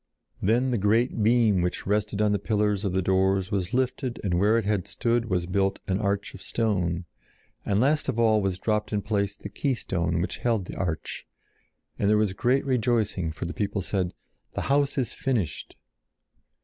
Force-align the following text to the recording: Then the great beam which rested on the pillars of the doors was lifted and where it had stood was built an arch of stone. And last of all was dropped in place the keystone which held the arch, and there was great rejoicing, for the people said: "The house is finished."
Then 0.41 0.71
the 0.71 0.79
great 0.79 1.21
beam 1.21 1.61
which 1.61 1.85
rested 1.85 2.23
on 2.23 2.31
the 2.31 2.39
pillars 2.39 2.83
of 2.83 2.91
the 2.93 3.03
doors 3.03 3.51
was 3.51 3.71
lifted 3.71 4.19
and 4.23 4.33
where 4.39 4.57
it 4.57 4.65
had 4.65 4.87
stood 4.87 5.25
was 5.25 5.45
built 5.45 5.77
an 5.87 5.99
arch 5.99 6.33
of 6.33 6.41
stone. 6.41 7.05
And 7.67 7.79
last 7.79 8.09
of 8.09 8.17
all 8.17 8.41
was 8.41 8.57
dropped 8.57 8.91
in 8.91 9.03
place 9.03 9.35
the 9.35 9.47
keystone 9.47 10.19
which 10.19 10.37
held 10.39 10.65
the 10.65 10.73
arch, 10.75 11.27
and 11.99 12.09
there 12.09 12.17
was 12.17 12.33
great 12.33 12.65
rejoicing, 12.65 13.31
for 13.31 13.45
the 13.45 13.53
people 13.53 13.83
said: 13.83 14.15
"The 14.55 14.61
house 14.73 14.97
is 14.97 15.13
finished." 15.13 15.75